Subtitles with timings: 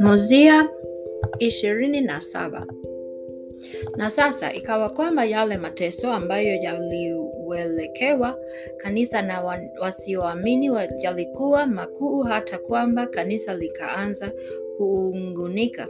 [0.00, 0.68] Mozia
[1.38, 2.00] ishirini
[3.96, 8.38] na sasa ikawa kwamba yale mateso ambayo yaliwelekewa
[8.76, 9.40] kanisa na
[9.80, 14.32] wasioamini wa yalikuwa makuu hata kwamba kanisa likaanza
[14.76, 15.88] kuungunika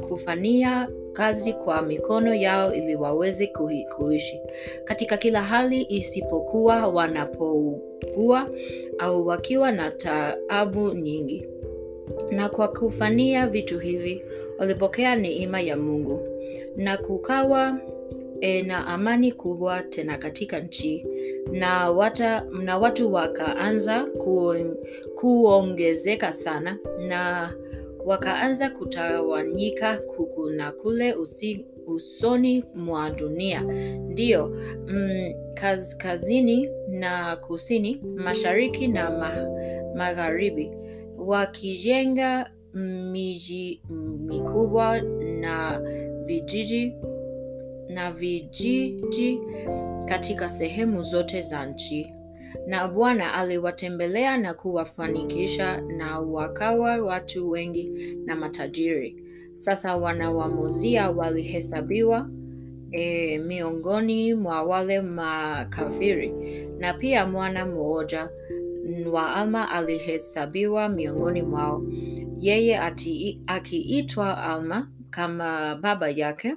[0.07, 3.47] kufanyia kazi kwa mikono yao ili waweze
[3.97, 4.39] kuishi
[4.85, 8.49] katika kila hali, isipokuwa wanapougua
[8.99, 11.47] au wakiwa na taabu nyingi.
[12.31, 14.23] Na kwa kufanyia vitu hivi
[14.59, 16.27] walipokea neema ya Mungu
[16.75, 17.77] na kukawa
[18.41, 21.05] e, na amani kubwa tena katika nchi.
[21.51, 24.55] Na, wata, na watu wakaanza ku,
[25.15, 27.53] kuongezeka sana na
[28.05, 33.61] wakaanza kutawanyika kuku na kule usi, usoni mwa dunia,
[34.09, 34.47] ndiyo
[34.87, 39.47] mm, kaskazini na kusini, mashariki na ma,
[39.95, 40.71] magharibi,
[41.17, 42.51] wakijenga
[43.11, 43.81] miji
[44.27, 45.01] mikubwa
[45.41, 45.81] na
[46.25, 46.93] vijiji
[47.93, 49.41] na vijiji
[50.09, 52.11] katika sehemu zote za nchi,
[52.67, 59.15] na Bwana aliwatembelea na kuwafanikisha, na wakawa watu wengi na matajiri.
[59.53, 62.29] Sasa wana wa Mozia walihesabiwa
[62.91, 66.33] e, miongoni mwa wale makafiri,
[66.79, 68.29] na pia mwana mmoja
[69.11, 71.83] wa Alma alihesabiwa miongoni mwao,
[72.39, 72.79] yeye
[73.47, 76.55] akiitwa Alma kama baba yake,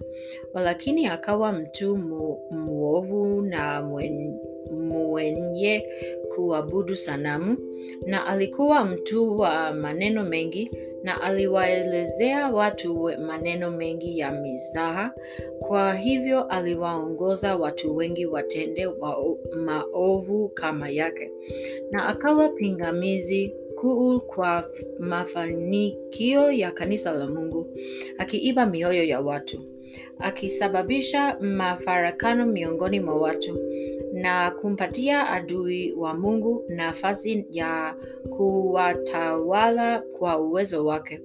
[0.55, 1.97] walakini akawa mtu
[2.51, 4.39] mwovu na mwen,
[4.75, 5.87] mwenye
[6.35, 7.57] kuabudu sanamu,
[8.07, 10.71] na alikuwa mtu wa maneno mengi,
[11.03, 15.15] na aliwaelezea watu maneno mengi ya mizaha.
[15.61, 21.31] Kwa hivyo aliwaongoza watu wengi watende wa maovu kama yake,
[21.91, 27.67] na akawa pingamizi kuu kwa mafanikio ya kanisa la Mungu,
[28.19, 29.61] akiiba mioyo ya watu,
[30.19, 33.59] akisababisha mafarakano miongoni mwa watu
[34.15, 37.95] na kumpatia adui wa Mungu nafasi ya
[38.37, 41.21] kuwatawala kwa uwezo wake.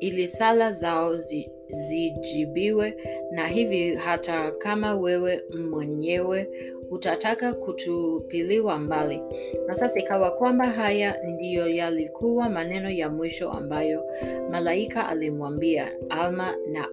[0.00, 2.96] ili sala zao zi, zijibiwe,
[3.30, 6.48] na hivi hata kama wewe mwenyewe
[6.90, 9.20] utataka kutupiliwa mbali.
[9.66, 14.04] Na sasa ikawa kwamba haya ndiyo yalikuwa maneno ya mwisho ambayo
[14.50, 16.88] malaika alimwambia Alma na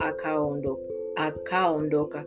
[1.18, 2.26] akaondoka.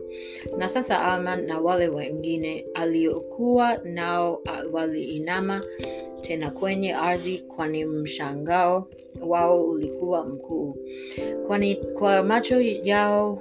[0.57, 4.41] Na sasa Alma na wale wengine aliokuwa nao
[4.71, 5.61] waliinama
[6.21, 8.87] tena kwenye ardhi, kwani mshangao
[9.21, 10.75] wao ulikuwa mkuu,
[11.47, 13.39] kwani kwa macho yao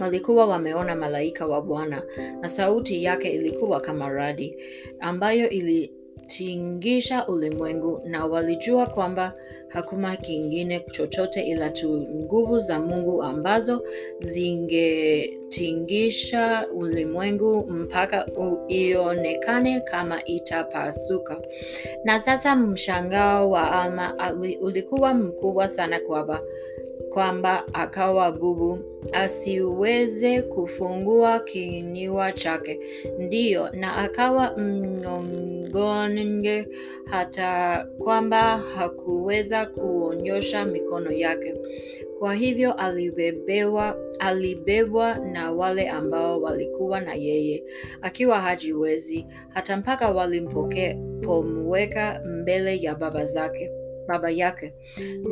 [0.00, 2.02] walikuwa wameona malaika wa Bwana,
[2.40, 4.56] na sauti yake ilikuwa kama radi
[5.00, 9.32] ambayo ilitingisha ulimwengu, na walijua kwamba
[9.68, 13.84] hakuna kingine chochote ila tu nguvu za Mungu ambazo
[14.20, 18.28] zingetingisha ulimwengu mpaka
[18.68, 21.40] ionekane kama itapasuka.
[22.04, 26.40] Na sasa mshangao wa Alma ulikuwa mkubwa sana kwamba
[27.18, 28.78] kwamba akawa bubu
[29.12, 32.80] asiweze kufungua kinywa chake,
[33.18, 36.68] ndiyo, na akawa mnyonge
[37.10, 41.54] hata kwamba hakuweza kuonyosha mikono yake.
[42.18, 47.64] Kwa hivyo alibebewa, alibebwa na wale ambao walikuwa na yeye.
[48.02, 53.70] Akiwa hajiwezi, hata mpaka walimpomweka mbele ya baba zake
[54.08, 54.74] baba yake.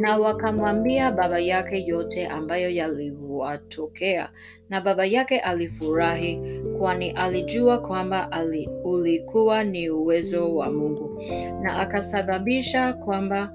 [0.01, 4.31] Na wakamwambia baba yake yote ambayo yaliwatokea,
[4.69, 6.41] na baba yake alifurahi,
[6.79, 11.23] kwani alijua kwamba ali, ulikuwa ni uwezo wa Mungu,
[11.63, 13.53] na akasababisha kwamba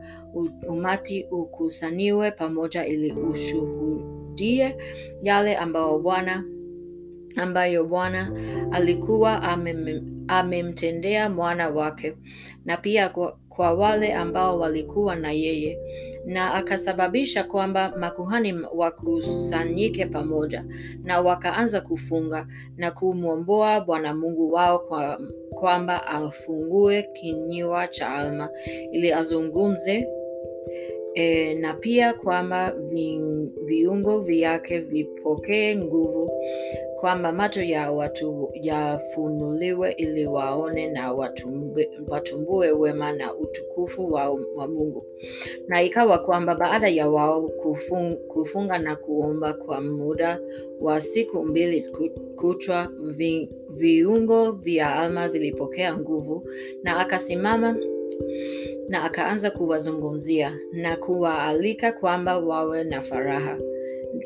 [0.68, 4.78] umati ukusaniwe pamoja ili ushuhudie
[5.24, 6.44] yale ambayo Bwana
[7.38, 8.32] ambayo Bwana
[8.72, 9.42] alikuwa
[10.28, 12.18] amemtendea mwana wake,
[12.66, 13.10] na pia
[13.62, 15.77] kwa, wale ambao walikuwa na yeye,
[16.25, 20.65] na akasababisha kwamba makuhani wakusanyike pamoja,
[21.03, 28.50] na wakaanza kufunga na kumwomboa Bwana Mungu wao kwa, kwamba afungue kinywa cha Alma
[28.91, 30.08] ili azungumze
[31.13, 32.74] E, na pia kwamba
[33.65, 36.31] viungo vyake vipokee nguvu,
[37.00, 41.13] kwamba macho ya watu yafunuliwe ili waone na
[42.07, 45.05] watumbue wema na utukufu wa, wa Mungu.
[45.67, 50.39] Na ikawa kwamba baada ya wao kufung, kufunga na kuomba kwa muda
[50.81, 51.86] wa siku mbili
[52.36, 56.48] kutwa, vi, viungo vya Alma vilipokea nguvu,
[56.83, 57.75] na akasimama
[58.89, 63.57] na akaanza kuwazungumzia na kuwaalika kwamba wawe na faraha,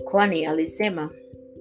[0.03, 1.09] kwani alisema,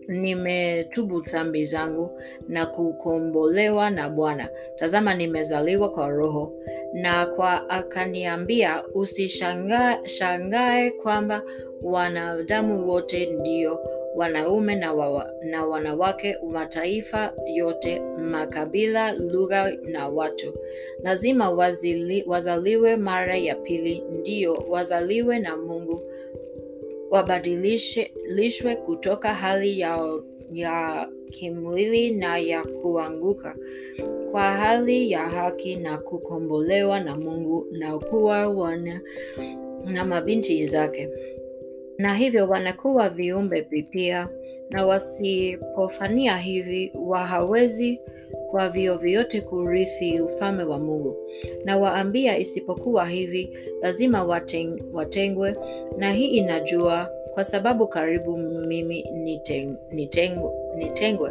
[0.08, 4.49] nimetubu dhambi zangu na kukombolewa na Bwana.
[4.76, 6.52] Tazama, nimezaliwa kwa Roho.
[6.92, 11.42] Na kwa akaniambia, usishangae kwamba
[11.82, 13.80] wanadamu wote ndio
[14.14, 20.54] wanaume na, wawa, na wanawake, mataifa yote, makabila, lugha na watu,
[21.02, 26.02] lazima wazili, wazaliwe mara ya pili, ndio wazaliwe na Mungu,
[27.11, 30.18] wabadilishwe kutoka hali ya,
[30.52, 33.56] ya kimwili na ya kuanguka.
[34.30, 39.00] Kwa hali ya haki na kukombolewa na Mungu na kuwa wana
[39.84, 41.08] na mabinti zake.
[41.99, 44.28] Na hivyo wanakuwa viumbe vipya,
[44.70, 48.00] na wasipofania hivi wa hawezi
[48.54, 51.16] kwa vyovyote kurithi ufalme wa Mungu.
[51.64, 55.56] Na waambia, isipokuwa hivi lazima wateng, watengwe,
[55.99, 61.30] na hii inajua kwa sababu karibu mimi niteng, nitengwe, nitengwe.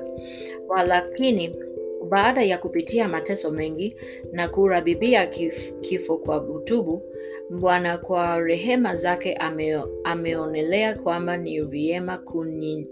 [0.68, 1.56] Walakini
[2.10, 3.96] baada ya kupitia mateso mengi
[4.32, 7.02] na kurabibia kif, kifo kwa utubu,
[7.50, 12.88] Bwana kwa rehema zake ame, ameonelea kwamba ni vyema kuni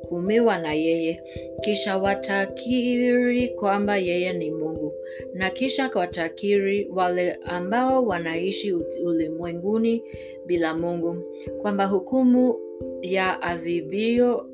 [0.09, 1.21] kuhukumiwa na yeye,
[1.61, 4.93] kisha watakiri kwamba yeye ni Mungu,
[5.33, 8.73] na kisha watakiri wale ambao wanaishi
[9.05, 10.03] ulimwenguni
[10.45, 11.23] bila Mungu,
[11.61, 12.55] kwamba hukumu
[13.01, 14.49] ya adhibio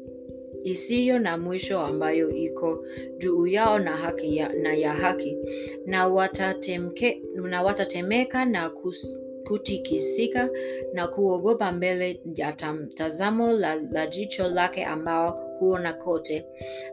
[0.63, 2.85] isiyo na mwisho ambayo iko
[3.17, 5.37] juu yao na haki ya, na ya haki.
[5.85, 10.49] Na, watatemke, na watatemeka na kus, kutikisika
[10.93, 12.51] na kuogopa mbele ya
[12.95, 16.45] tazamo la, la jicho lake ambao huona kote.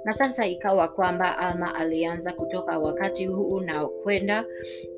[0.04, 4.44] Na sasa ikawa kwamba Alma alianza kutoka wakati huu na kwenda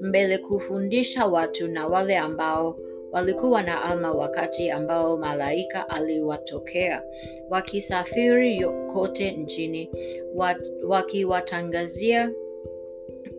[0.00, 2.78] mbele kufundisha watu na wale ambao
[3.12, 7.02] walikuwa na Alma wakati ambao malaika aliwatokea
[7.50, 9.90] wakisafiri kote nchini
[10.88, 12.30] wakiwatangazia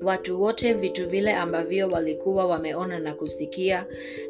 [0.01, 3.85] watu wote vitu vile ambavyo walikuwa wameona na kusikia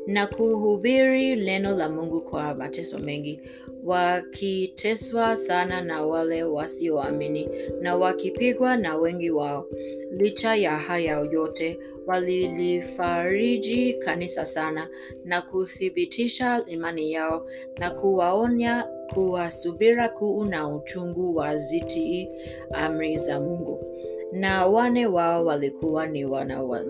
[0.07, 3.41] na kuhubiri neno la Mungu kwa mateso mengi,
[3.85, 7.49] wakiteswa sana na wale wasioamini
[7.81, 9.67] na wakipigwa na wengi wao.
[10.11, 14.89] Licha ya haya yote, walilifariji kanisa sana
[15.25, 17.47] na kuthibitisha imani yao
[17.79, 22.29] na kuwaonya kuwa subira kuu na uchungu wazitii
[22.73, 23.83] amri za Mungu
[24.31, 26.81] na wane wao walikuwa ni wana wa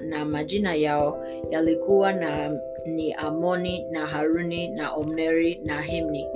[0.00, 6.26] na majina yao yalikuwa na ni Amoni na Haruni na Omneri na Himni.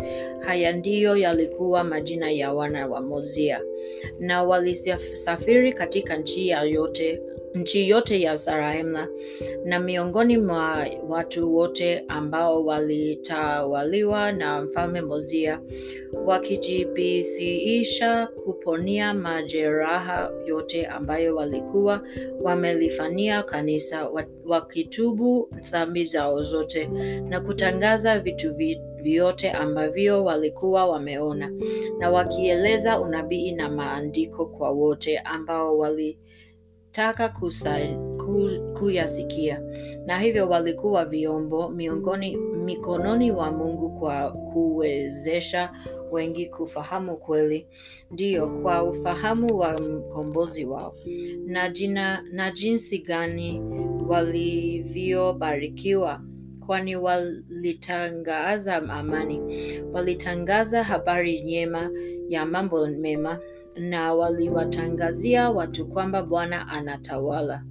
[0.40, 3.60] Haya ndiyo yalikuwa majina ya wana wa Mozia,
[4.18, 7.22] na walisafiri katika nchi ya yote
[7.56, 9.08] nchi yote ya Sarahemla
[9.64, 15.60] na miongoni mwa watu wote ambao walitawaliwa na mfalme Mozia
[16.26, 22.00] wakijibithiisha kuponia majeraha yote ambayo walikuwa
[22.42, 24.10] wamelifanyia kanisa,
[24.44, 26.86] wakitubu dhambi zao zote
[27.28, 28.54] na kutangaza vitu
[29.02, 31.52] vyote ambavyo walikuwa wameona,
[31.98, 36.18] na wakieleza unabii na maandiko kwa wote ambao wali
[36.96, 38.48] taka kusal, ku,
[38.78, 39.60] kuyasikia.
[40.06, 45.72] Na hivyo walikuwa vyombo miongoni mikononi wa Mungu kwa kuwezesha
[46.10, 47.66] wengi kufahamu kweli,
[48.10, 50.94] ndiyo kwa ufahamu wa mkombozi wao.
[51.46, 53.60] Na, jina, na jinsi gani
[54.08, 56.20] walivyobarikiwa
[56.66, 59.40] kwani walitangaza amani,
[59.92, 61.90] walitangaza habari njema
[62.28, 63.38] ya mambo mema
[63.76, 67.62] na waliwatangazia watu kwamba Bwana anatawala.